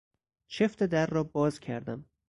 [0.47, 2.05] چفت در را باز کردم.